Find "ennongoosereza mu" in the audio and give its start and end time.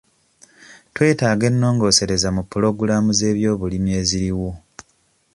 1.51-2.41